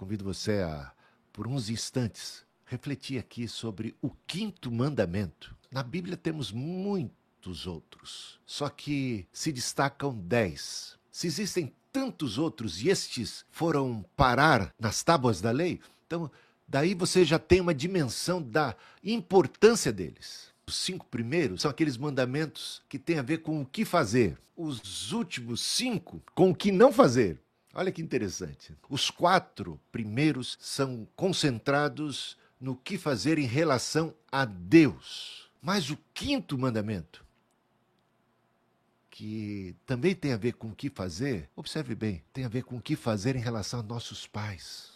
[0.00, 0.90] convido você a,
[1.30, 5.54] por uns instantes, refletir aqui sobre o quinto mandamento.
[5.70, 10.98] Na Bíblia temos muitos outros, só que se destacam dez.
[11.10, 16.30] Se existem tantos outros e estes foram parar nas tábuas da lei, então
[16.66, 18.74] daí você já tem uma dimensão da
[19.04, 20.48] importância deles.
[20.66, 24.38] Os cinco primeiros são aqueles mandamentos que têm a ver com o que fazer.
[24.56, 27.38] Os últimos cinco, com o que não fazer.
[27.72, 28.74] Olha que interessante.
[28.88, 35.48] Os quatro primeiros são concentrados no que fazer em relação a Deus.
[35.62, 37.24] Mas o quinto mandamento,
[39.10, 42.76] que também tem a ver com o que fazer, observe bem, tem a ver com
[42.76, 44.90] o que fazer em relação a nossos pais.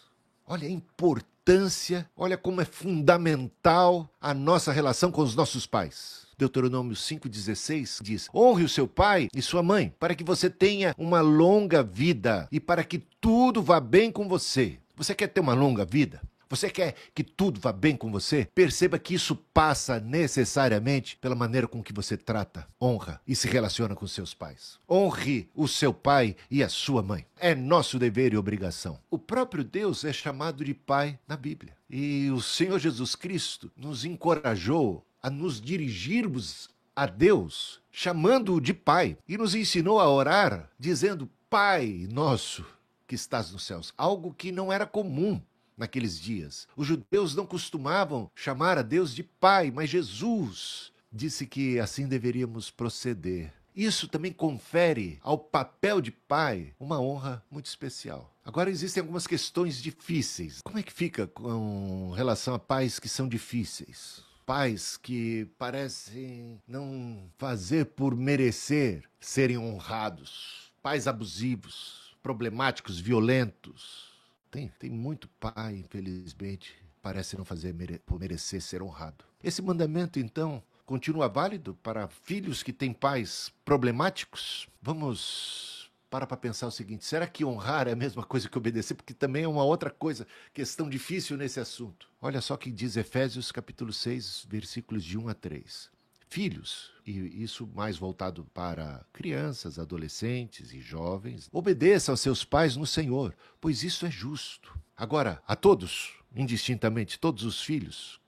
[0.45, 6.24] Olha a importância, olha como é fundamental a nossa relação com os nossos pais.
[6.37, 11.21] Deuteronômio 5,16 diz: Honre o seu pai e sua mãe, para que você tenha uma
[11.21, 14.77] longa vida e para que tudo vá bem com você.
[14.95, 16.21] Você quer ter uma longa vida?
[16.49, 18.47] Você quer que tudo vá bem com você?
[18.53, 23.95] Perceba que isso passa necessariamente pela maneira com que você trata, honra e se relaciona
[23.95, 24.79] com seus pais.
[24.89, 27.25] Honre o seu pai e a sua mãe.
[27.37, 28.99] É nosso dever e obrigação.
[29.09, 31.75] O próprio Deus é chamado de pai na Bíblia.
[31.89, 39.17] E o Senhor Jesus Cristo nos encorajou a nos dirigirmos a Deus, chamando-o de pai,
[39.27, 42.63] e nos ensinou a orar dizendo: Pai nosso
[43.07, 43.91] que estás nos céus.
[43.97, 45.41] Algo que não era comum
[45.75, 46.67] naqueles dias.
[46.77, 52.69] Os judeus não costumavam chamar a Deus de Pai, mas Jesus disse que assim deveríamos
[52.69, 53.51] proceder.
[53.75, 58.33] Isso também confere ao papel de pai uma honra muito especial.
[58.45, 60.61] Agora existem algumas questões difíceis.
[60.63, 64.23] Como é que fica com relação a pais que são difíceis?
[64.45, 70.71] Pais que parecem não fazer por merecer serem honrados.
[70.81, 74.15] Pais abusivos, problemáticos, violentos
[74.55, 79.25] tem, tem muito pai, infelizmente, parece não fazer mere por merecer ser honrado.
[79.43, 84.69] Esse mandamento, então, continua válido para filhos que têm pais problemáticos?
[84.81, 85.74] Vamos
[86.15, 88.93] para para pensar o seguinte: será que honrar é a mesma coisa que obedecer?
[88.93, 92.07] Porque também é uma outra coisa, questão difícil nesse assunto.
[92.21, 95.93] Olha só que diz Efésios capítulo 6, versículos de 1 a 3
[96.27, 102.85] filhos, e isso mais voltado para crianças, adolescentes e jovens, obedeça aos seus pais no
[102.85, 104.77] Senhor, pois isso é justo.
[104.97, 108.19] Agora, a todos, indistintamente, todos os filhos,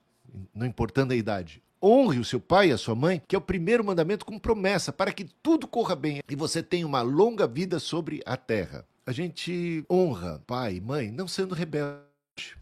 [0.54, 3.42] não importando a idade, honre o seu pai e a sua mãe, que é o
[3.42, 7.80] primeiro mandamento com promessa, para que tudo corra bem e você tenha uma longa vida
[7.80, 8.86] sobre a terra.
[9.06, 12.58] A gente honra pai e mãe não sendo rebelde,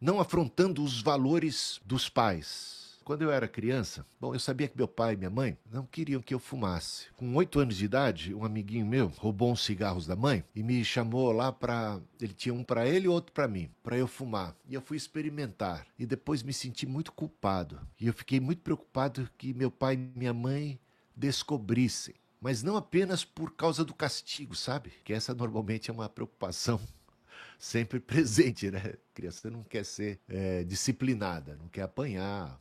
[0.00, 2.75] não afrontando os valores dos pais
[3.06, 6.20] quando eu era criança, bom, eu sabia que meu pai e minha mãe não queriam
[6.20, 7.06] que eu fumasse.
[7.16, 10.84] Com oito anos de idade, um amiguinho meu roubou uns cigarros da mãe e me
[10.84, 12.00] chamou lá para.
[12.20, 14.56] Ele tinha um para ele e outro para mim, para eu fumar.
[14.68, 15.86] E eu fui experimentar.
[15.96, 17.78] E depois me senti muito culpado.
[18.00, 20.76] E eu fiquei muito preocupado que meu pai e minha mãe
[21.14, 22.16] descobrissem.
[22.40, 24.92] Mas não apenas por causa do castigo, sabe?
[25.04, 26.80] Que essa normalmente é uma preocupação
[27.56, 28.80] sempre presente, né?
[28.80, 32.60] A criança não quer ser é, disciplinada, não quer apanhar,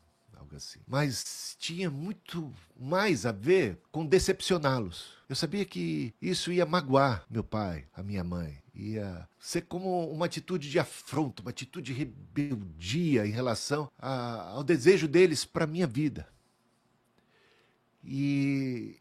[0.56, 0.80] assim.
[0.88, 5.16] Mas tinha muito mais a ver com decepcioná-los.
[5.28, 8.62] Eu sabia que isso ia magoar meu pai, a minha mãe.
[8.74, 14.64] Ia ser como uma atitude de afronto, uma atitude de rebeldia em relação a, ao
[14.64, 16.28] desejo deles para minha vida.
[18.04, 19.00] E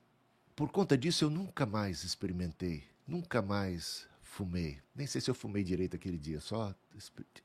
[0.56, 4.78] por conta disso eu nunca mais experimentei, nunca mais fumei.
[4.94, 6.74] Nem sei se eu fumei direito aquele dia, só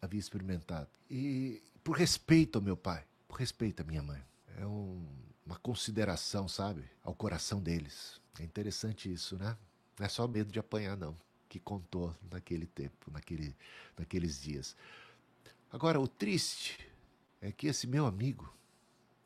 [0.01, 0.89] havia experimentado.
[1.09, 3.03] E por respeito ao meu pai,
[3.35, 4.21] respeito à minha mãe.
[4.57, 5.05] É um,
[5.45, 8.19] uma consideração, sabe, ao coração deles.
[8.39, 9.57] É interessante isso, né?
[9.97, 11.15] Não é só medo de apanhar, não,
[11.47, 13.55] que contou naquele tempo, naquele,
[13.97, 14.75] naqueles dias.
[15.71, 16.79] Agora, o triste
[17.41, 18.53] é que esse meu amigo,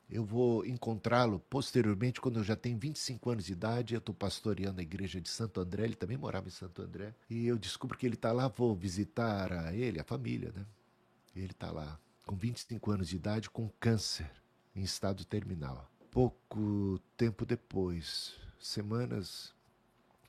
[0.09, 3.93] eu vou encontrá-lo posteriormente, quando eu já tenho 25 anos de idade.
[3.93, 7.13] Eu estou pastoreando a igreja de Santo André, ele também morava em Santo André.
[7.29, 10.65] E eu descubro que ele está lá, vou visitar a ele, a família, né?
[11.35, 14.29] Ele está lá com 25 anos de idade, com câncer
[14.75, 15.89] em estado terminal.
[16.09, 19.53] Pouco tempo depois, semanas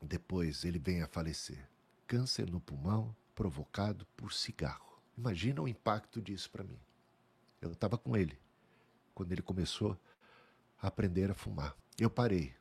[0.00, 1.68] depois, ele vem a falecer.
[2.06, 5.00] Câncer no pulmão provocado por cigarro.
[5.16, 6.78] Imagina o impacto disso para mim.
[7.60, 8.38] Eu estava com ele
[9.14, 9.98] quando ele começou
[10.80, 11.74] a aprender a fumar.
[11.98, 12.54] Eu parei,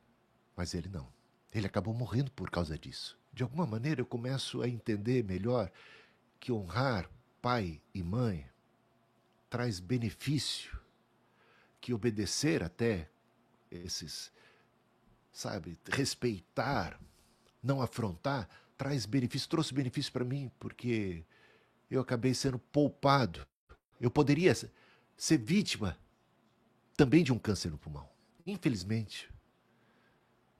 [0.55, 1.11] mas ele não.
[1.51, 3.19] Ele acabou morrendo por causa disso.
[3.33, 5.71] De alguma maneira eu começo a entender melhor
[6.39, 7.09] que honrar
[7.41, 8.47] pai e mãe
[9.53, 10.75] traz benefício,
[11.79, 13.07] que obedecer até
[13.69, 14.31] esses,
[15.31, 16.99] sabe, respeitar,
[17.61, 21.23] não afrontar, traz benefício, trouxe benefício para mim, porque
[21.87, 23.45] eu acabei sendo poupado.
[24.01, 24.55] Eu poderia
[25.15, 25.99] ser vítima
[26.97, 28.09] também de um câncer no pulmão.
[28.47, 29.31] Infelizmente,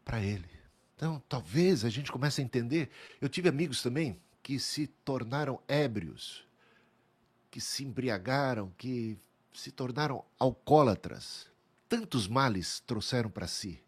[0.05, 0.51] para ele.
[0.95, 2.91] Então, talvez a gente comece a entender.
[3.19, 6.45] Eu tive amigos também que se tornaram ébrios,
[7.53, 9.15] que se embriagaram, que
[9.53, 11.45] se tornaram alcoólatras.
[11.87, 13.79] Tantos males trouxeram para si,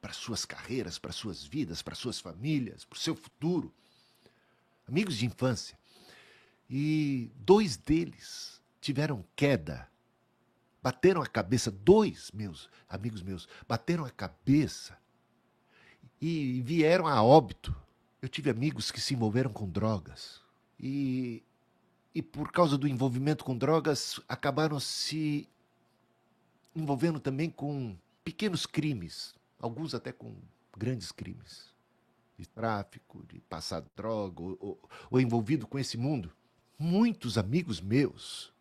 [0.00, 3.70] para suas carreiras, para suas vidas, para suas famílias, para o seu futuro.
[4.88, 5.78] Amigos de infância.
[6.70, 9.86] E dois deles tiveram queda.
[10.82, 14.98] Bateram a cabeça, dois meus amigos meus, bateram a cabeça
[16.18, 17.76] e vieram a óbito.
[18.22, 20.40] Eu tive amigos que se envolveram com drogas.
[20.80, 21.42] E
[22.14, 25.48] e por causa do envolvimento com drogas acabaram se
[26.74, 30.34] envolvendo também com pequenos crimes, alguns até com
[30.76, 31.72] grandes crimes
[32.38, 36.32] de tráfico, de passar droga ou, ou, ou envolvido com esse mundo.
[36.78, 38.52] Muitos amigos meus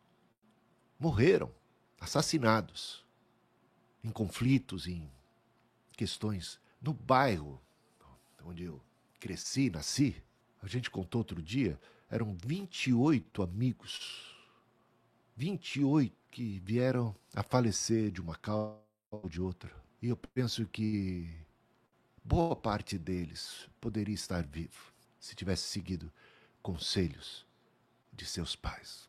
[1.00, 1.52] morreram
[2.00, 3.06] assassinados
[4.04, 5.10] em conflitos, em
[5.94, 7.62] questões no bairro
[8.44, 8.82] onde eu
[9.20, 10.22] cresci, nasci.
[10.62, 11.80] A gente contou outro dia
[12.12, 14.36] eram 28 amigos,
[15.38, 18.78] 28 que vieram a falecer de uma causa
[19.10, 19.74] ou de outra.
[20.02, 21.34] E eu penso que
[22.22, 26.12] boa parte deles poderia estar vivo se tivesse seguido
[26.62, 27.46] conselhos
[28.12, 29.08] de seus pais.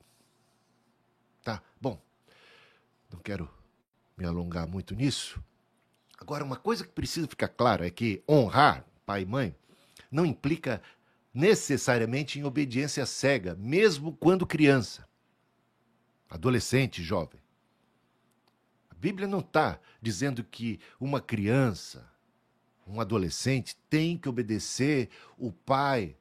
[1.42, 2.00] Tá, bom,
[3.10, 3.50] não quero
[4.16, 5.42] me alongar muito nisso.
[6.18, 9.56] Agora, uma coisa que precisa ficar clara é que honrar pai e mãe
[10.08, 10.80] não implica
[11.32, 15.08] necessariamente em obediência cega, mesmo quando criança,
[16.28, 17.40] adolescente, jovem.
[18.90, 22.10] A Bíblia não está dizendo que uma criança,
[22.86, 25.08] um adolescente, tem que obedecer
[25.38, 26.16] o pai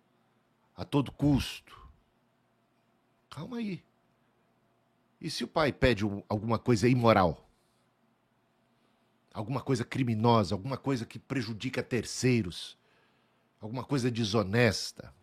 [0.75, 1.79] a todo custo.
[3.29, 3.83] Calma aí.
[5.19, 7.47] E se o pai pede alguma coisa imoral?
[9.33, 12.77] Alguma coisa criminosa, alguma coisa que prejudica terceiros?
[13.61, 15.13] Alguma coisa desonesta.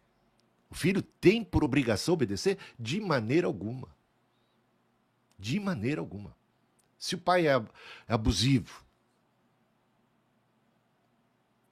[0.70, 2.56] O filho tem por obrigação obedecer?
[2.78, 3.88] De maneira alguma.
[5.38, 6.36] De maneira alguma.
[6.96, 8.84] Se o pai é, é abusivo,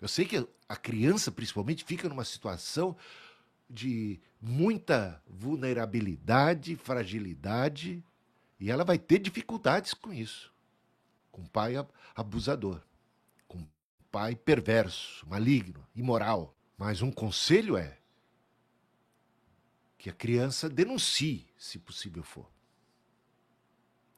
[0.01, 2.97] eu sei que a criança, principalmente, fica numa situação
[3.69, 8.05] de muita vulnerabilidade, fragilidade,
[8.59, 10.53] e ela vai ter dificuldades com isso.
[11.31, 11.75] Com o pai
[12.15, 12.83] abusador,
[13.47, 13.69] com o
[14.11, 16.56] pai perverso, maligno, imoral.
[16.77, 17.97] Mas um conselho é
[19.97, 22.49] que a criança denuncie, se possível for.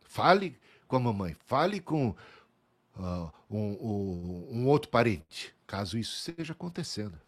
[0.02, 6.52] Fale com a mamãe, fale com uh, um, um, um outro parente, caso isso esteja
[6.52, 7.18] acontecendo.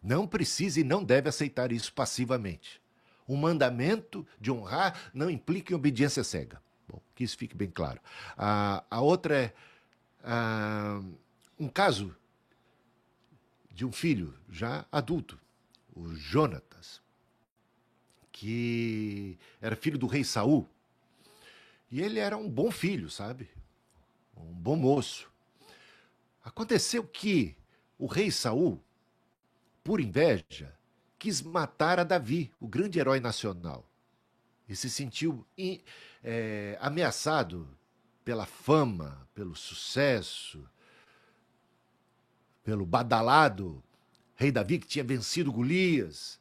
[0.00, 2.80] Não precisa e não deve aceitar isso passivamente.
[3.26, 6.62] O mandamento de honrar não implica em obediência cega.
[6.88, 8.00] Bom, que isso fique bem claro.
[8.38, 9.52] Uh, a outra é
[10.24, 11.18] uh,
[11.58, 12.16] um caso
[13.78, 15.38] de um filho já adulto,
[15.94, 17.00] o Jonatas,
[18.32, 20.68] que era filho do rei Saul.
[21.88, 23.48] E ele era um bom filho, sabe?
[24.36, 25.30] Um bom moço.
[26.42, 27.56] Aconteceu que
[27.96, 28.82] o rei Saul,
[29.84, 30.76] por inveja,
[31.16, 33.88] quis matar a Davi, o grande herói nacional.
[34.68, 35.46] E se sentiu
[36.24, 37.78] é, ameaçado
[38.24, 40.68] pela fama, pelo sucesso,
[42.68, 43.82] pelo badalado
[44.36, 46.38] rei Davi, que tinha vencido Golias,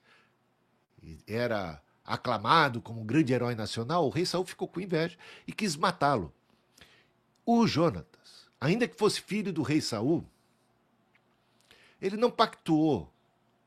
[1.01, 5.17] e era aclamado como um grande herói nacional, o rei Saul ficou com inveja
[5.48, 6.34] e quis matá-lo.
[7.46, 10.27] O Jonatas, ainda que fosse filho do rei Saul,
[12.01, 13.10] ele não pactuou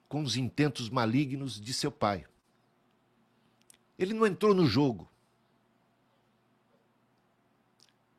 [0.06, 2.26] com os intentos malignos de seu pai.
[3.98, 5.10] Ele não entrou no jogo.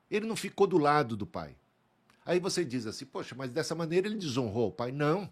[0.09, 1.60] Ele não ficou do lado do pai.
[2.25, 4.91] Aí você diz assim, poxa, mas dessa maneira ele desonrou o pai.
[4.91, 5.31] Não.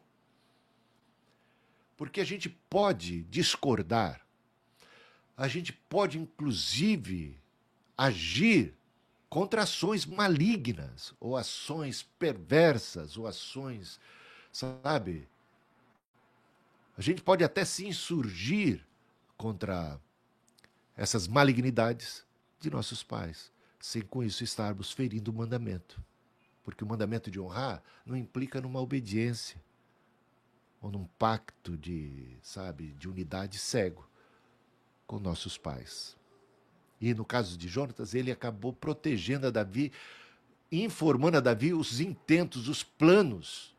[1.96, 4.26] Porque a gente pode discordar,
[5.36, 7.38] a gente pode inclusive
[7.98, 8.74] agir
[9.30, 14.00] contra ações malignas, ou ações perversas, ou ações,
[14.52, 15.28] sabe?
[16.98, 18.84] A gente pode até se insurgir
[19.38, 20.00] contra
[20.98, 22.26] essas malignidades
[22.60, 26.04] de nossos pais, sem com isso estarmos ferindo o mandamento.
[26.70, 29.60] Porque o mandamento de honrar não implica numa obediência
[30.80, 34.08] ou num pacto de, sabe, de unidade cego
[35.08, 36.16] com nossos pais.
[37.02, 39.92] E no caso de Jonatas, ele acabou protegendo a Davi,
[40.72, 43.76] informando a Davi os intentos, os planos,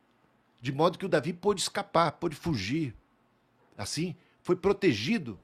[0.61, 2.93] de modo que o Davi pôde escapar, pôde fugir.
[3.79, 5.39] Assim, foi protegido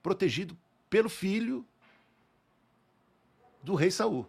[0.00, 0.56] protegido
[0.88, 1.66] pelo filho
[3.60, 4.26] do rei Saul.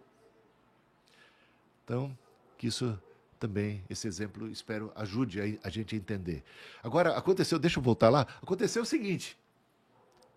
[1.92, 2.16] Então,
[2.56, 2.98] que isso
[3.38, 6.42] também, esse exemplo, espero, ajude a, a gente a entender.
[6.82, 9.36] Agora, aconteceu, deixa eu voltar lá, aconteceu o seguinte,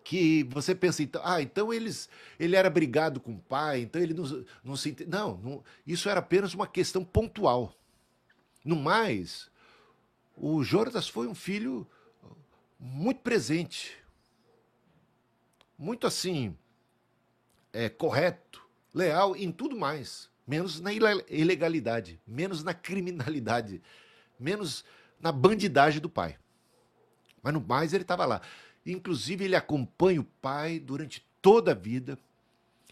[0.04, 4.12] que você pensa, então, ah, então eles, ele era brigado com o pai, então ele
[4.12, 4.94] não, não se...
[5.08, 7.72] Não, não, isso era apenas uma questão pontual.
[8.62, 9.50] No mais,
[10.36, 11.86] o Jonatas foi um filho
[12.78, 13.96] muito presente,
[15.78, 16.54] muito assim,
[17.72, 23.82] é, correto, leal em tudo mais, menos na ilegalidade, menos na criminalidade,
[24.38, 24.84] menos
[25.20, 26.38] na bandidagem do pai.
[27.42, 28.40] Mas no mais ele estava lá.
[28.84, 32.18] Inclusive ele acompanha o pai durante toda a vida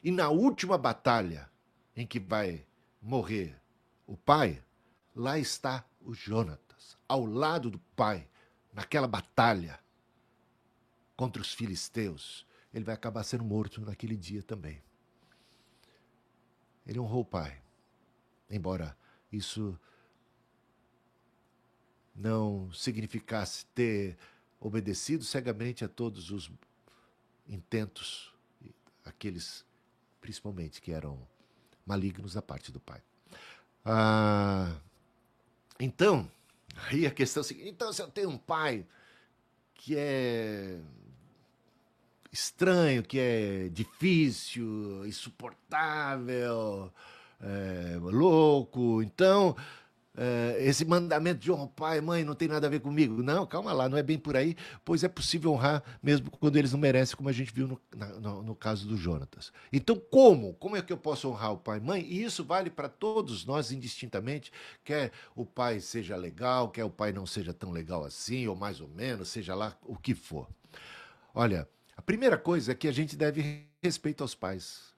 [0.02, 1.48] e na última batalha
[1.96, 2.66] em que vai
[3.00, 3.56] morrer
[4.06, 4.62] o pai,
[5.14, 8.28] lá está o Jonatas, ao lado do pai,
[8.72, 9.78] naquela batalha
[11.16, 12.44] contra os filisteus
[12.74, 14.82] ele vai acabar sendo morto naquele dia também.
[16.86, 17.60] Ele honrou o pai,
[18.50, 18.96] embora
[19.32, 19.78] isso
[22.14, 24.16] não significasse ter
[24.60, 26.50] obedecido cegamente a todos os
[27.48, 28.32] intentos,
[29.04, 29.64] aqueles
[30.20, 31.18] principalmente que eram
[31.84, 33.02] malignos da parte do pai.
[33.84, 34.74] Ah,
[35.78, 36.30] então,
[36.90, 38.86] aí a questão é a seguinte: então, se eu tenho um pai
[39.74, 40.80] que é
[42.34, 46.92] estranho, que é difícil, insuportável,
[47.40, 49.00] é, louco.
[49.02, 49.54] Então,
[50.16, 53.22] é, esse mandamento de honrar pai e mãe não tem nada a ver comigo.
[53.22, 56.72] Não, calma lá, não é bem por aí, pois é possível honrar mesmo quando eles
[56.72, 57.80] não merecem, como a gente viu no,
[58.20, 59.52] no, no caso do Jonatas.
[59.72, 60.54] Então, como?
[60.54, 62.02] Como é que eu posso honrar o pai e mãe?
[62.02, 64.52] E isso vale para todos nós indistintamente,
[64.84, 68.80] quer o pai seja legal, quer o pai não seja tão legal assim, ou mais
[68.80, 70.48] ou menos, seja lá o que for.
[71.32, 74.94] Olha, a primeira coisa é que a gente deve respeito aos pais.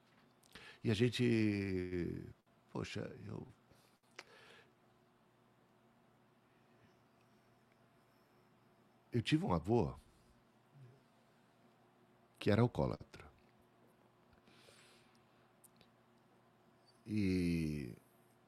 [0.82, 2.24] E a gente.
[2.72, 3.46] Poxa, eu.
[9.12, 9.94] Eu tive um avô
[12.38, 13.24] que era alcoólatra.
[17.06, 17.94] E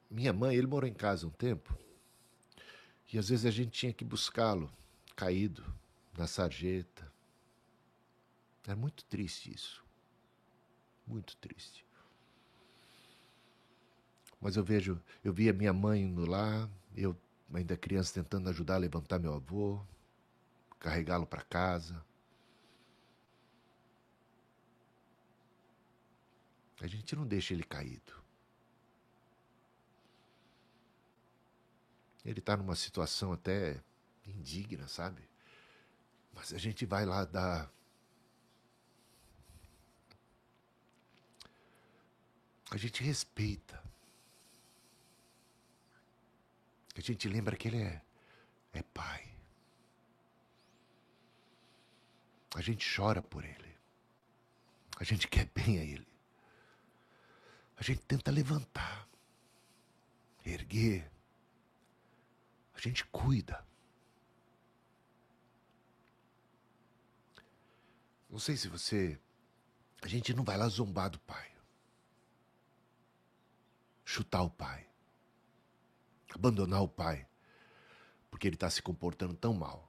[0.09, 1.75] minha mãe, ele morou em casa um tempo.
[3.11, 4.71] E às vezes a gente tinha que buscá-lo
[5.15, 5.65] caído
[6.15, 7.08] na sarjeta
[8.67, 9.83] é muito triste isso.
[11.05, 11.85] Muito triste.
[14.39, 17.15] Mas eu vejo, eu vi a minha mãe indo lá, eu
[17.53, 19.81] ainda criança tentando ajudar a levantar meu avô,
[20.79, 22.03] carregá-lo para casa.
[26.81, 28.13] A gente não deixa ele caído.
[32.23, 33.81] Ele está numa situação até
[34.25, 35.21] indigna, sabe?
[36.33, 37.69] Mas a gente vai lá dar
[42.71, 43.81] A gente respeita.
[46.95, 48.01] A gente lembra que ele é,
[48.73, 49.27] é pai.
[52.55, 53.75] A gente chora por ele.
[54.97, 56.07] A gente quer bem a ele.
[57.77, 59.07] A gente tenta levantar,
[60.45, 61.09] erguer.
[62.75, 63.65] A gente cuida.
[68.29, 69.17] Não sei se você.
[70.01, 71.48] A gente não vai lá zombar do pai
[74.09, 74.87] chutar o pai,
[76.33, 77.27] abandonar o pai,
[78.31, 79.87] porque ele está se comportando tão mal,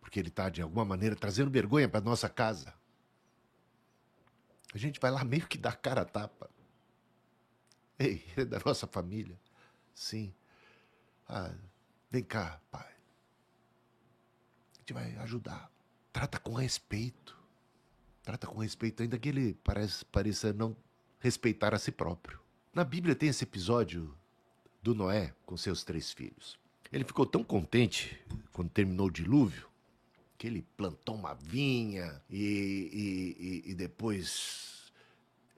[0.00, 2.74] porque ele está, de alguma maneira, trazendo vergonha para nossa casa.
[4.74, 6.50] A gente vai lá meio que dar cara a tapa.
[7.96, 9.38] Ei, é da nossa família.
[9.94, 10.34] Sim.
[11.28, 11.54] Ah,
[12.10, 12.92] vem cá, pai.
[14.74, 15.70] A gente vai ajudar.
[16.12, 17.38] Trata com respeito.
[18.24, 19.54] Trata com respeito, ainda que ele
[20.10, 20.76] pareça não
[21.20, 22.44] respeitar a si próprio.
[22.76, 24.14] Na Bíblia tem esse episódio
[24.82, 26.58] do Noé com seus três filhos.
[26.92, 28.20] Ele ficou tão contente
[28.52, 29.66] quando terminou o dilúvio
[30.36, 34.92] que ele plantou uma vinha e, e, e depois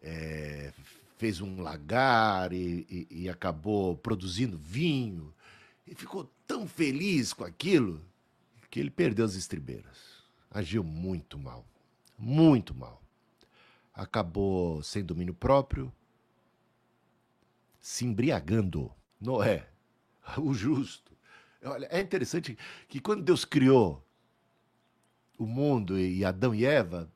[0.01, 0.73] é,
[1.17, 5.35] fez um lagar e, e acabou produzindo vinho.
[5.89, 8.01] E ficou tão feliz com aquilo
[8.71, 10.23] que ele perdeu as estribeiras.
[10.49, 11.67] Agiu muito mal,
[12.17, 13.03] muito mal.
[13.93, 15.93] Acabou sem domínio próprio,
[17.81, 18.93] se embriagando.
[19.21, 19.69] Noé,
[20.39, 21.13] o justo.
[21.65, 22.57] Olha, é interessante
[22.89, 24.05] que quando Deus criou
[25.39, 27.11] o mundo e Adão e Eva,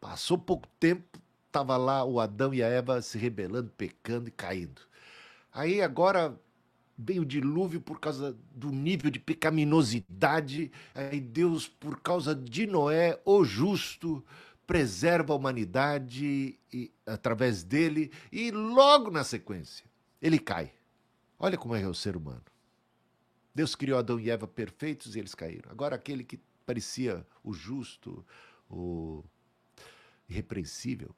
[0.00, 4.82] passou pouco tempo, estava lá o Adão e a Eva se rebelando, pecando e caindo.
[5.52, 6.38] Aí agora
[6.96, 10.70] vem o dilúvio por causa do nível de pecaminosidade.
[10.94, 14.24] Aí Deus, por causa de Noé, o justo,
[14.70, 19.84] preserva a humanidade e, através dele, e logo na sequência,
[20.22, 20.72] ele cai.
[21.40, 22.44] Olha como é o ser humano.
[23.52, 25.68] Deus criou Adão e Eva perfeitos e eles caíram.
[25.72, 28.24] Agora, aquele que parecia o justo,
[28.70, 29.24] o
[30.28, 31.12] irrepreensível,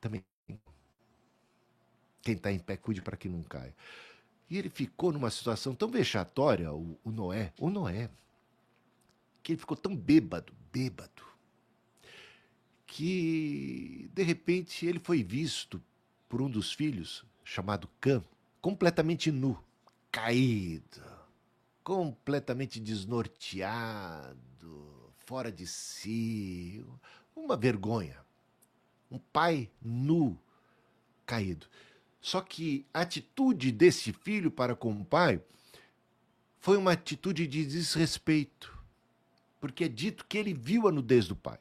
[0.00, 0.24] também.
[2.22, 3.72] Quem está em pé, cuide para que não caia.
[4.50, 8.10] E ele ficou numa situação tão vexatória, o, o Noé, o Noé,
[9.44, 11.29] que ele ficou tão bêbado, bêbado,
[12.90, 15.80] que de repente ele foi visto
[16.28, 18.22] por um dos filhos, chamado Cã,
[18.60, 19.56] completamente nu,
[20.10, 21.00] caído,
[21.84, 24.34] completamente desnorteado,
[25.18, 26.84] fora de si,
[27.34, 28.18] uma vergonha.
[29.08, 30.36] Um pai nu,
[31.24, 31.68] caído.
[32.20, 35.40] Só que a atitude desse filho para com o pai
[36.58, 38.76] foi uma atitude de desrespeito,
[39.60, 41.58] porque é dito que ele viu a nudez do pai.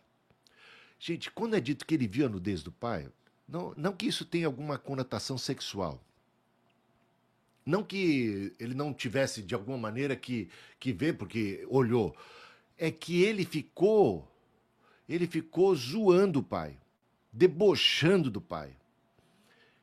[1.00, 3.10] Gente, quando é dito que ele viu a nudez do pai,
[3.48, 6.04] não, não que isso tenha alguma conotação sexual.
[7.66, 12.16] Não que ele não tivesse de alguma maneira que, que ver, porque olhou.
[12.78, 14.30] É que ele ficou,
[15.08, 16.78] ele ficou zoando o pai,
[17.32, 18.76] debochando do pai.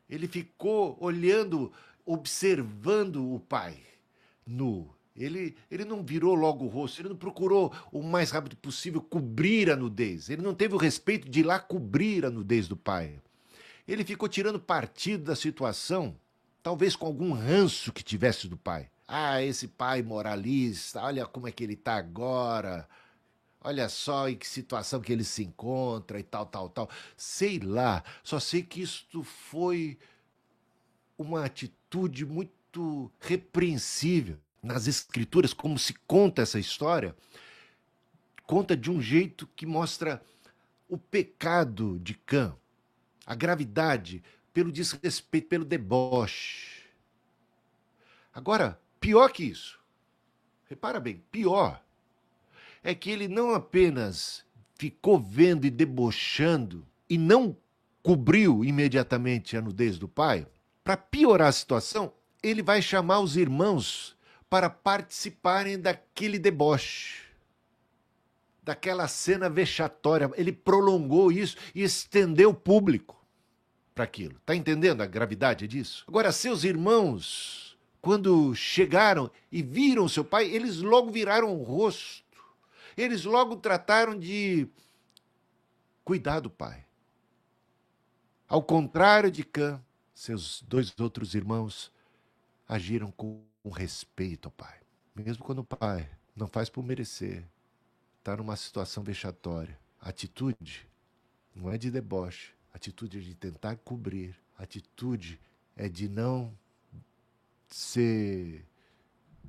[0.09, 1.73] Ele ficou olhando,
[2.05, 3.83] observando o pai
[4.47, 4.96] nu.
[5.17, 9.71] Ele, ele não virou logo o rosto, ele não procurou o mais rápido possível cobrir
[9.71, 10.29] a nudez.
[10.29, 13.19] Ele não teve o respeito de ir lá cobrir a nudez do pai.
[13.89, 16.17] Ele ficou tirando partido da situação,
[16.63, 18.91] talvez com algum ranço que tivesse do pai.
[19.09, 22.89] Ah, esse pai moralista, olha como é que ele está agora.
[23.61, 26.91] Olha só em que situação que ele se encontra e tal, tal, tal.
[27.17, 29.99] Sei lá, só sei que isto foi
[31.17, 37.17] uma atitude muito repreensível nas escrituras, como se conta essa história,
[38.47, 40.23] conta de um jeito que mostra
[40.89, 42.55] o pecado de Cã,
[43.25, 46.85] a gravidade pelo desrespeito, pelo deboche.
[48.33, 49.79] Agora, pior que isso,
[50.69, 51.83] repara bem, pior
[52.83, 54.45] é que ele não apenas
[54.77, 57.57] ficou vendo e debochando e não
[58.03, 60.47] cobriu imediatamente a nudez do pai,
[60.85, 64.16] para piorar a situação, ele vai chamar os irmãos
[64.49, 67.23] para participarem daquele deboche,
[68.63, 70.31] daquela cena vexatória.
[70.37, 73.17] Ele prolongou isso e estendeu o público
[73.95, 74.37] para aquilo.
[74.37, 76.05] Está entendendo a gravidade disso?
[76.07, 82.27] Agora, seus irmãos, quando chegaram e viram seu pai, eles logo viraram o rosto
[82.97, 84.67] eles logo trataram de
[86.03, 86.85] cuidar do pai.
[88.49, 89.83] Ao contrário de Cã,
[90.15, 91.93] seus dois outros irmãos
[92.69, 94.79] agiram com respeito ao pai.
[95.15, 97.45] Mesmo quando o pai não faz por merecer,
[98.19, 99.79] está numa situação vexatória.
[100.01, 100.87] atitude
[101.55, 105.41] não é de deboche, atitude é de tentar cobrir, atitude
[105.75, 106.57] é de não
[107.67, 108.65] ser,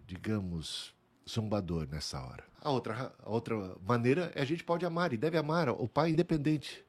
[0.06, 0.95] digamos,
[1.30, 2.45] zombador nessa hora.
[2.62, 6.10] A outra, a outra maneira é a gente pode amar e deve amar o Pai
[6.10, 6.84] independente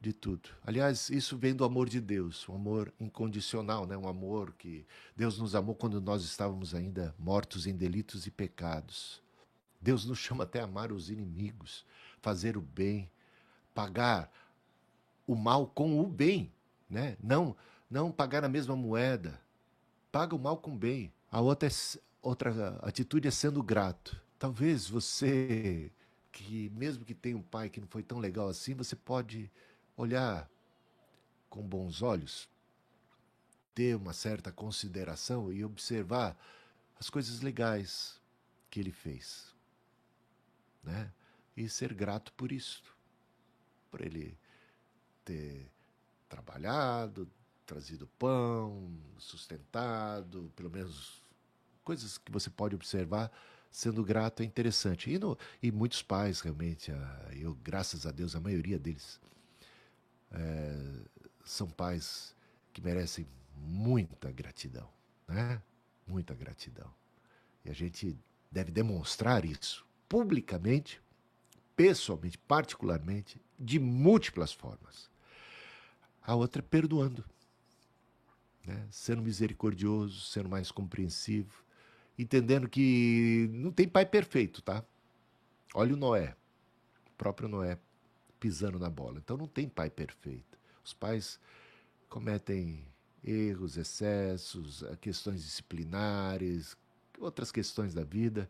[0.00, 0.50] de tudo.
[0.64, 3.96] Aliás, isso vem do amor de Deus, um amor incondicional, né?
[3.96, 9.20] um amor que Deus nos amou quando nós estávamos ainda mortos em delitos e pecados.
[9.80, 11.84] Deus nos chama até a amar os inimigos,
[12.20, 13.10] fazer o bem,
[13.74, 14.32] pagar
[15.26, 16.52] o mal com o bem,
[16.88, 17.16] né?
[17.22, 17.56] Não,
[17.90, 19.40] não pagar a mesma moeda.
[20.10, 21.12] Paga o mal com o bem.
[21.30, 21.70] A outra é
[22.22, 24.20] outra atitude é sendo grato.
[24.38, 25.90] Talvez você,
[26.32, 29.50] que mesmo que tenha um pai que não foi tão legal assim, você pode
[29.98, 30.48] olhar
[31.50, 32.48] com bons olhos,
[33.74, 36.36] ter uma certa consideração e observar
[36.98, 38.20] as coisas legais
[38.70, 39.54] que ele fez.
[40.82, 41.12] Né?
[41.56, 42.82] E ser grato por isso.
[43.90, 44.38] Por ele
[45.24, 45.68] ter
[46.28, 47.28] trabalhado,
[47.66, 51.22] trazido pão, sustentado, pelo menos
[51.82, 53.32] coisas que você pode observar
[53.70, 55.10] sendo grato é interessante.
[55.10, 56.92] E, no, e muitos pais, realmente,
[57.32, 59.20] eu, graças a Deus, a maioria deles
[60.32, 61.04] é,
[61.44, 62.34] são pais
[62.72, 64.88] que merecem muita gratidão,
[65.26, 65.62] né?
[66.06, 66.92] Muita gratidão.
[67.64, 68.18] E a gente
[68.50, 71.02] deve demonstrar isso publicamente,
[71.76, 75.10] pessoalmente, particularmente, de múltiplas formas.
[76.22, 77.24] A outra é perdoando,
[78.66, 78.86] né?
[78.90, 81.64] sendo misericordioso, sendo mais compreensivo,
[82.18, 84.84] entendendo que não tem pai perfeito, tá?
[85.74, 86.36] Olha o Noé,
[87.06, 87.78] o próprio Noé
[88.38, 89.18] pisando na bola.
[89.18, 90.58] Então não tem pai perfeito.
[90.84, 91.38] Os pais
[92.08, 92.84] cometem
[93.24, 96.76] erros, excessos, questões disciplinares,
[97.18, 98.48] outras questões da vida.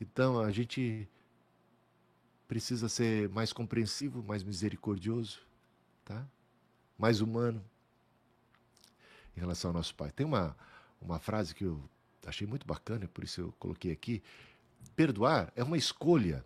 [0.00, 1.08] Então a gente
[2.46, 5.40] precisa ser mais compreensivo, mais misericordioso,
[6.04, 6.26] tá?
[6.98, 7.64] mais humano
[9.36, 10.10] em relação ao nosso Pai.
[10.10, 10.56] Tem uma,
[11.00, 11.80] uma frase que eu
[12.26, 14.22] achei muito bacana, por isso eu coloquei aqui.
[14.96, 16.44] Perdoar é uma escolha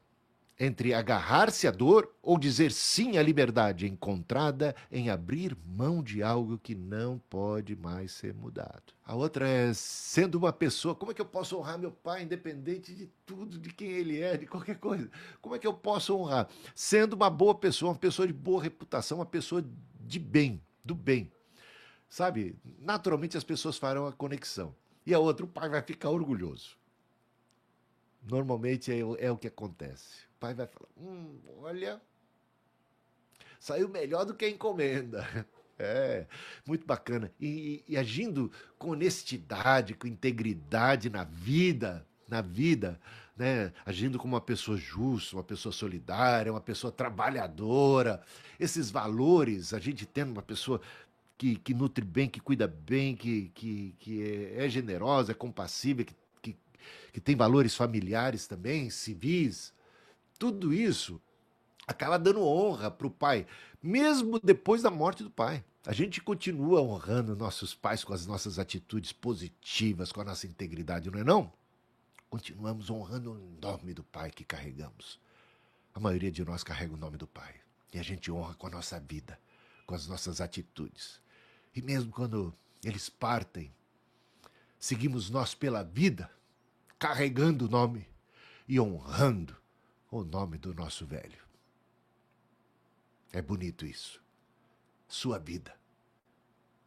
[0.58, 6.58] entre agarrar-se à dor ou dizer sim à liberdade encontrada em abrir mão de algo
[6.58, 8.94] que não pode mais ser mudado.
[9.04, 12.94] A outra é sendo uma pessoa, como é que eu posso honrar meu pai independente
[12.94, 15.10] de tudo, de quem ele é, de qualquer coisa?
[15.42, 16.48] Como é que eu posso honrar?
[16.74, 19.64] Sendo uma boa pessoa, uma pessoa de boa reputação, uma pessoa
[20.00, 21.32] de bem, do bem.
[22.08, 22.56] Sabe?
[22.78, 24.74] Naturalmente as pessoas farão a conexão.
[25.04, 26.78] E a outra, o pai vai ficar orgulhoso.
[28.22, 32.00] Normalmente é, é o que acontece pai vai falar: hum, olha,
[33.58, 35.26] saiu melhor do que a encomenda.
[35.76, 36.28] É,
[36.64, 37.32] muito bacana.
[37.40, 43.00] E, e, agindo com honestidade, com integridade na vida, na vida,
[43.36, 43.72] né?
[43.84, 48.22] agindo como uma pessoa justa, uma pessoa solidária, uma pessoa trabalhadora.
[48.58, 50.80] Esses valores, a gente tendo uma pessoa
[51.36, 56.04] que, que nutre bem, que cuida bem, que, que, que é, é generosa, é compassiva,
[56.04, 56.56] que, que,
[57.12, 59.72] que tem valores familiares também, civis,
[60.38, 61.20] tudo isso
[61.86, 63.46] acaba dando honra para o pai,
[63.82, 65.64] mesmo depois da morte do pai.
[65.86, 71.10] A gente continua honrando nossos pais com as nossas atitudes positivas, com a nossa integridade,
[71.10, 71.52] não é não?
[72.30, 75.20] Continuamos honrando o nome do pai que carregamos.
[75.94, 77.54] A maioria de nós carrega o nome do pai.
[77.92, 79.38] E a gente honra com a nossa vida,
[79.86, 81.20] com as nossas atitudes.
[81.76, 83.72] E mesmo quando eles partem,
[84.78, 86.30] seguimos nós pela vida,
[86.98, 88.08] carregando o nome
[88.66, 89.54] e honrando
[90.18, 91.42] o nome do nosso velho.
[93.32, 94.22] É bonito isso.
[95.08, 95.76] Sua vida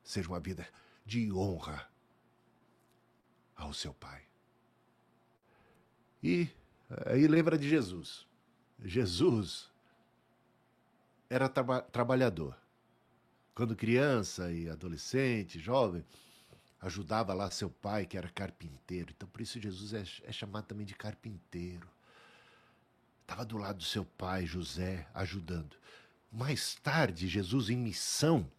[0.04, 0.68] seja uma vida
[1.06, 1.90] de honra
[3.56, 4.24] ao seu Pai.
[6.24, 6.50] E
[7.06, 8.26] aí lembra de Jesus.
[8.80, 9.70] Jesus
[11.30, 12.58] era tra trabalhador.
[13.54, 16.06] Quando criança e adolescente, jovem,
[16.80, 19.12] ajudava lá seu pai, que era carpinteiro.
[19.16, 21.90] Então, por isso, Jesus é, é chamado também de carpinteiro.
[23.28, 25.76] Estava do lado do seu pai, José, ajudando.
[26.32, 28.50] Mais tarde, Jesus em missão,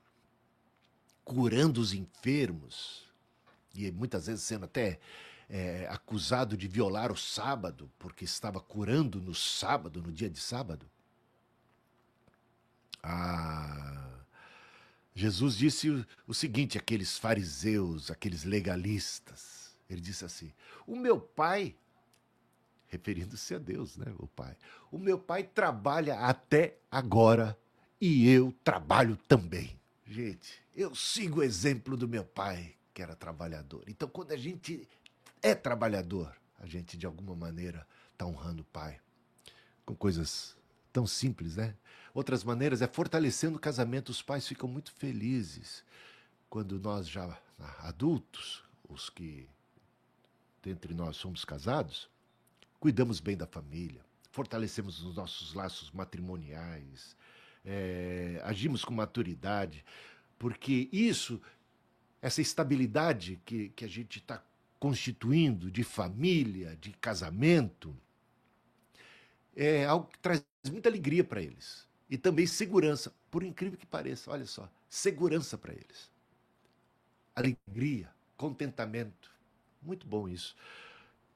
[1.24, 3.09] curando os enfermos,
[3.74, 5.00] e muitas vezes sendo até
[5.48, 10.85] é, acusado de violar o sábado, porque estava curando no sábado, no dia de sábado.
[13.02, 14.20] Ah,
[15.14, 19.74] Jesus disse o, o seguinte àqueles fariseus, aqueles legalistas.
[19.88, 20.52] Ele disse assim:
[20.87, 21.74] O meu pai
[22.88, 24.57] referindo-se a Deus, né, o pai.
[24.90, 27.57] O meu pai trabalha até agora
[28.01, 29.79] e eu trabalho também.
[30.07, 33.85] Gente, eu sigo o exemplo do meu pai, que era trabalhador.
[33.87, 34.88] Então, quando a gente
[35.42, 38.98] é trabalhador, a gente de alguma maneira está honrando o pai
[39.85, 40.57] com coisas
[40.92, 41.74] tão simples, né?
[42.14, 44.09] Outras maneiras é fortalecendo o casamento.
[44.09, 45.85] Os pais ficam muito felizes
[46.51, 47.38] quando nós já
[47.81, 49.48] adultos, os que
[50.62, 52.09] dentre nós somos casados,
[52.78, 57.16] cuidamos bem da família, fortalecemos os nossos laços matrimoniais,
[57.64, 59.84] é, agimos com maturidade,
[60.38, 61.40] porque isso,
[62.22, 64.42] essa estabilidade que, que a gente está
[64.78, 67.96] constituindo de família, de casamento,
[69.56, 71.86] é algo que traz muita alegria para eles.
[72.08, 76.10] E também segurança, por incrível que pareça, olha só, segurança para eles.
[77.34, 79.30] Alegria, contentamento.
[79.82, 80.56] Muito bom isso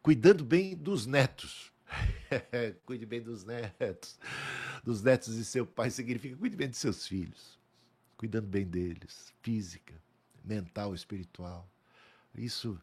[0.02, 1.72] cuidando bem dos netos.
[2.84, 4.18] cuide bem dos netos.
[4.82, 7.58] Dos netos de seu pai significa cuide bem de seus filhos.
[8.16, 9.94] Cuidando bem deles, física,
[10.44, 11.68] mental, espiritual.
[12.34, 12.80] Isso,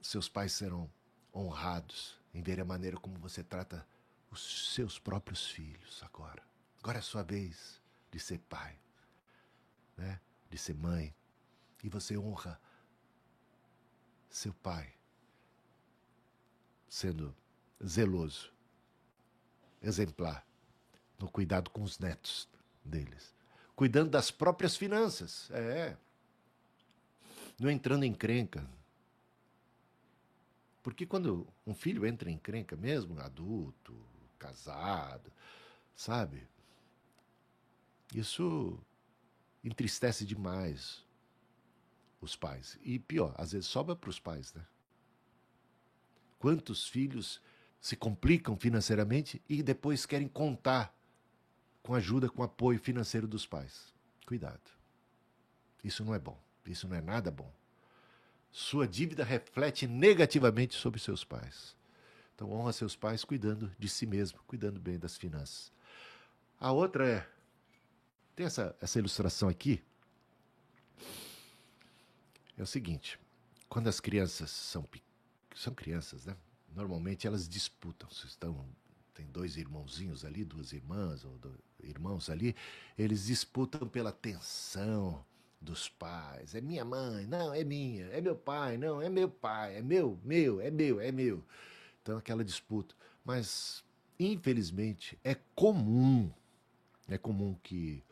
[0.00, 0.90] seus pais serão
[1.34, 3.86] honrados em ver a maneira como você trata
[4.30, 6.42] os seus próprios filhos agora.
[6.78, 8.78] Agora é a sua vez de ser pai,
[9.96, 10.20] né?
[10.50, 11.14] de ser mãe.
[11.82, 12.60] E você honra
[14.30, 14.94] seu pai
[16.94, 17.34] sendo
[17.84, 18.52] zeloso,
[19.82, 20.46] exemplar
[21.18, 22.48] no cuidado com os netos
[22.84, 23.34] deles,
[23.74, 25.96] cuidando das próprias finanças, é,
[27.58, 28.64] não entrando em crenca.
[30.84, 33.92] Porque quando um filho entra em crenca mesmo, adulto,
[34.38, 35.32] casado,
[35.96, 36.46] sabe?
[38.14, 38.78] Isso
[39.64, 41.04] entristece demais
[42.20, 42.78] os pais.
[42.82, 44.64] E pior, às vezes sobra para os pais, né?
[46.44, 47.40] Quantos filhos
[47.80, 50.94] se complicam financeiramente e depois querem contar
[51.82, 53.94] com ajuda, com apoio financeiro dos pais?
[54.26, 54.60] Cuidado.
[55.82, 56.38] Isso não é bom.
[56.66, 57.50] Isso não é nada bom.
[58.52, 61.74] Sua dívida reflete negativamente sobre seus pais.
[62.34, 65.72] Então honra seus pais cuidando de si mesmo, cuidando bem das finanças.
[66.60, 67.26] A outra é
[68.36, 69.82] tem essa, essa ilustração aqui.
[72.58, 73.18] É o seguinte:
[73.66, 74.86] quando as crianças são,
[75.54, 76.36] são crianças, né?
[76.74, 78.10] Normalmente elas disputam.
[78.10, 78.66] Se estão,
[79.14, 82.54] tem dois irmãozinhos ali, duas irmãs ou dois irmãos ali,
[82.98, 85.24] eles disputam pela atenção
[85.60, 86.54] dos pais.
[86.54, 88.06] É minha mãe, não, é minha.
[88.06, 89.76] É meu pai, não, é meu pai.
[89.76, 91.44] É meu, meu, é meu, é meu.
[92.02, 92.94] Então aquela disputa.
[93.24, 93.82] Mas,
[94.18, 96.30] infelizmente, é comum,
[97.08, 98.02] é comum que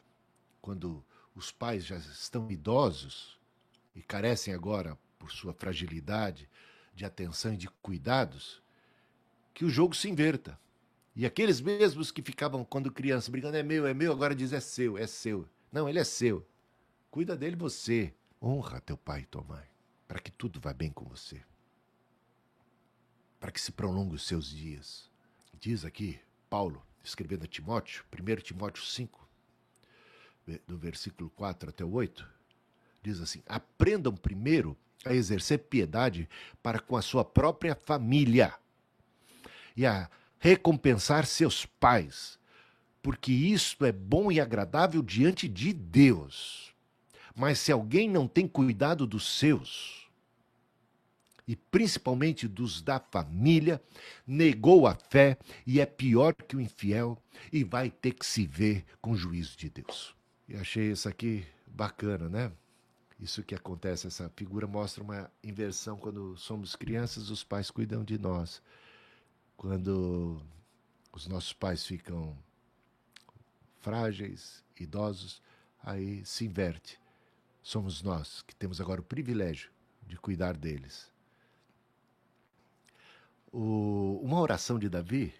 [0.60, 3.38] quando os pais já estão idosos
[3.94, 6.48] e carecem agora, por sua fragilidade,
[6.94, 8.62] de atenção e de cuidados,
[9.54, 10.58] que o jogo se inverta.
[11.14, 14.60] E aqueles mesmos que ficavam, quando criança, brigando, é meu, é meu, agora diz é
[14.60, 15.48] seu, é seu.
[15.70, 16.46] Não, ele é seu.
[17.10, 18.14] Cuida dele você.
[18.40, 19.64] Honra teu pai e tua mãe,
[20.08, 21.42] para que tudo vá bem com você.
[23.38, 25.10] Para que se prolongue os seus dias.
[25.60, 26.18] Diz aqui
[26.50, 29.28] Paulo, escrevendo a Timóteo, 1 Timóteo 5,
[30.66, 32.28] do versículo 4 até o 8,
[33.02, 36.28] diz assim: Aprendam primeiro a exercer piedade
[36.62, 38.54] para com a sua própria família
[39.76, 42.38] e a recompensar seus pais,
[43.02, 46.74] porque isto é bom e agradável diante de Deus.
[47.34, 50.02] Mas se alguém não tem cuidado dos seus,
[51.46, 53.82] e principalmente dos da família,
[54.26, 55.36] negou a fé
[55.66, 57.18] e é pior que o infiel
[57.52, 60.14] e vai ter que se ver com o juízo de Deus.
[60.48, 62.52] E achei isso aqui bacana, né?
[63.22, 68.18] Isso que acontece, essa figura mostra uma inversão quando somos crianças, os pais cuidam de
[68.18, 68.60] nós.
[69.56, 70.42] Quando
[71.12, 72.36] os nossos pais ficam
[73.78, 75.40] frágeis, idosos,
[75.80, 77.00] aí se inverte.
[77.62, 79.70] Somos nós que temos agora o privilégio
[80.04, 81.08] de cuidar deles.
[83.52, 85.32] O, uma oração de Davi,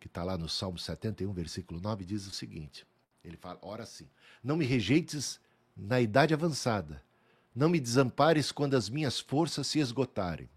[0.00, 2.84] que está lá no Salmo 71, versículo 9, diz o seguinte:
[3.22, 4.10] ele fala, ora assim,
[4.42, 5.40] não me rejeites
[5.76, 7.02] na idade avançada.
[7.54, 10.48] Não me desampares quando as minhas forças se esgotarem.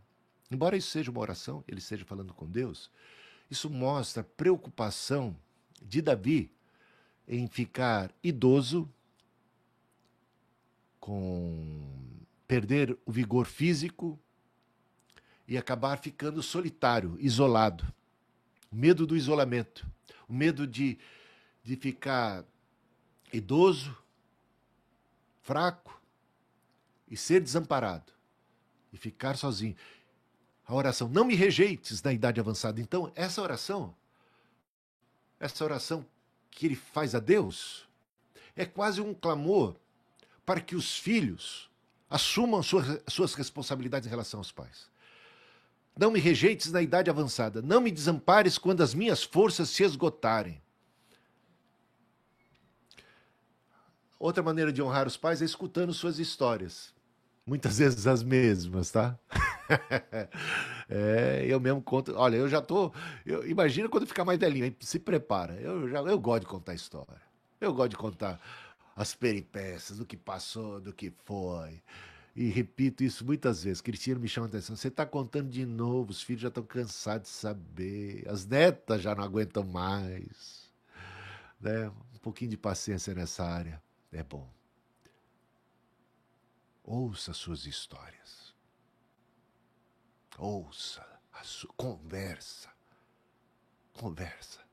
[0.49, 2.89] Embora isso seja uma oração, ele esteja falando com Deus,
[3.49, 5.36] isso mostra preocupação
[5.82, 6.51] de Davi
[7.27, 8.89] em ficar idoso,
[10.99, 12.08] com
[12.47, 14.19] perder o vigor físico
[15.47, 17.86] e acabar ficando solitário, isolado.
[18.71, 19.86] O medo do isolamento,
[20.27, 20.97] o medo de,
[21.63, 22.45] de ficar
[23.32, 23.95] idoso,
[25.47, 25.97] fraco
[27.07, 28.12] e ser desamparado
[28.91, 29.77] e ficar sozinho.
[30.65, 32.81] A oração, não me rejeites na idade avançada.
[32.81, 33.95] Então, essa oração,
[35.39, 36.05] essa oração
[36.51, 37.88] que ele faz a Deus,
[38.57, 39.77] é quase um clamor
[40.45, 41.69] para que os filhos
[42.10, 44.89] assumam suas, suas responsabilidades em relação aos pais.
[45.97, 50.62] Não me rejeites na idade avançada, não me desampares quando as minhas forças se esgotarem.
[54.19, 56.93] Outra maneira de honrar os pais é escutando suas histórias.
[57.45, 59.17] Muitas vezes as mesmas, tá?
[60.89, 62.13] é, eu mesmo conto.
[62.15, 62.91] Olha, eu já tô.
[63.25, 65.53] Eu, imagina quando ficar mais velhinho, se prepara.
[65.62, 67.21] Eu, já, eu gosto de contar história.
[67.62, 68.39] Eu gosto de contar
[68.95, 71.82] as peripécias, do que passou, do que foi.
[72.36, 73.82] E repito isso muitas vezes.
[73.82, 74.75] Cristina me chama a atenção.
[74.75, 79.13] Você está contando de novo, os filhos já estão cansados de saber, as netas já
[79.13, 80.71] não aguentam mais.
[81.60, 81.89] Né?
[82.15, 84.50] Um pouquinho de paciência nessa área é bom.
[86.84, 88.56] Ouça suas histórias.
[90.38, 92.72] Ouça, a sua, conversa.
[93.93, 94.65] Conversa.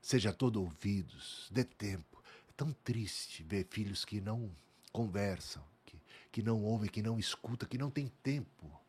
[0.00, 2.22] Seja todo ouvidos, dê tempo.
[2.48, 4.54] É tão triste ver filhos que não
[4.92, 6.00] conversam, que,
[6.32, 8.80] que não ouvem, que não escutam, que não têm tempo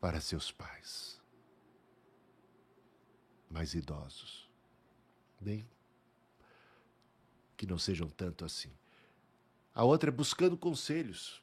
[0.00, 1.20] para seus pais.
[3.48, 4.50] Mais idosos.
[5.40, 5.68] Bem,
[7.60, 8.70] que não sejam tanto assim.
[9.74, 11.42] A outra é buscando conselhos.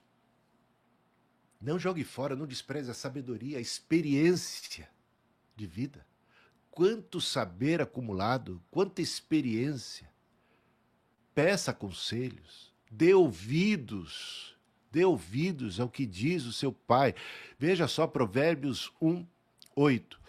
[1.62, 4.90] Não jogue fora, não despreze a sabedoria, a experiência
[5.56, 6.04] de vida.
[6.72, 10.10] Quanto saber acumulado, quanta experiência.
[11.36, 14.58] Peça conselhos, dê ouvidos,
[14.92, 17.14] dê ouvidos ao que diz o seu pai.
[17.60, 19.24] Veja só Provérbios 1,
[19.76, 20.20] 8.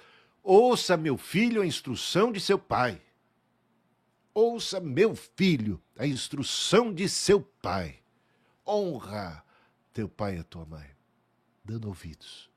[0.43, 3.01] Ouça, meu filho, a instrução de seu pai
[4.35, 8.03] Ouça, meu filho, a instrução de seu pai.
[8.67, 9.45] Honra
[9.93, 10.89] teu pai e a tua mãe,
[11.65, 12.51] dando ouvidos,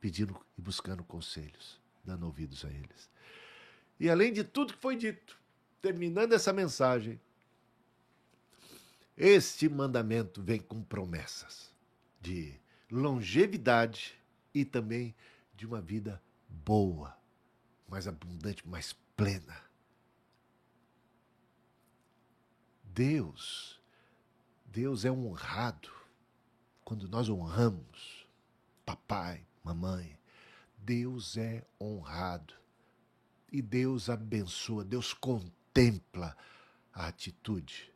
[0.00, 3.10] pedindo e buscando conselhos, dando ouvidos a eles.
[3.98, 5.38] E além de tudo que foi dito,
[5.82, 7.20] terminando essa mensagem,
[9.16, 11.70] Este mandamento vem com promessas
[12.22, 12.58] de
[12.90, 14.18] longevidade
[14.54, 15.14] e também
[15.54, 17.14] de uma vida boa,
[17.86, 19.62] mais abundante, mais plena.
[22.94, 23.80] Deus,
[24.66, 25.90] Deus é honrado
[26.84, 28.26] quando nós honramos
[28.84, 30.18] papai, mamãe.
[30.76, 32.54] Deus é honrado
[33.52, 36.36] e Deus abençoa, Deus contempla
[36.92, 37.92] a atitude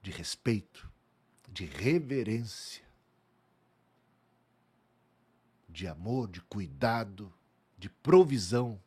[0.00, 0.90] de respeito,
[1.48, 2.86] de reverência,
[5.68, 7.32] de amor, de cuidado,
[7.76, 8.80] de provisão,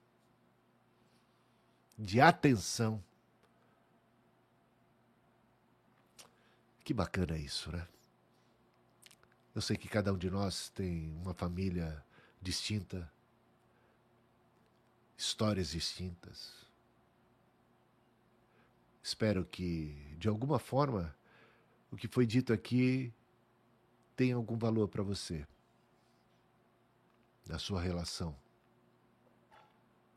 [1.98, 3.04] de atenção.
[6.92, 7.88] Que bacana isso, né?
[9.56, 12.04] Eu sei que cada um de nós tem uma família
[12.42, 13.10] distinta,
[15.16, 16.68] histórias distintas.
[19.02, 21.16] Espero que, de alguma forma,
[21.90, 23.14] o que foi dito aqui
[24.14, 25.48] tenha algum valor para você,
[27.48, 28.38] na sua relação.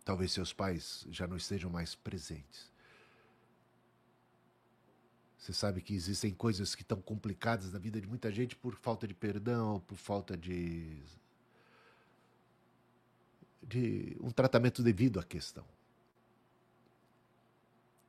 [0.05, 2.74] Talvez seus pais já não estejam mais presentes.
[5.45, 9.07] Você sabe que existem coisas que estão complicadas na vida de muita gente por falta
[9.07, 11.03] de perdão, por falta de
[13.63, 15.67] de um tratamento devido à questão.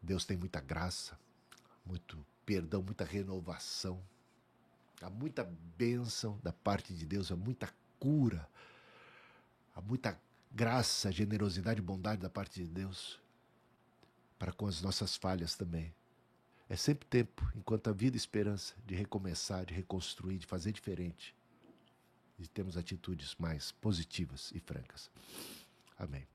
[0.01, 1.19] Deus tem muita graça,
[1.85, 4.01] muito perdão, muita renovação.
[5.01, 5.43] Há muita
[5.77, 7.69] bênção da parte de Deus, há muita
[7.99, 8.47] cura,
[9.75, 10.17] há muita
[10.49, 13.19] graça, generosidade e bondade da parte de Deus
[14.39, 15.93] para com as nossas falhas também.
[16.67, 21.35] É sempre tempo, enquanto a vida e esperança, de recomeçar, de reconstruir, de fazer diferente.
[22.39, 25.09] E temos atitudes mais positivas e francas.
[25.97, 26.27] Amém.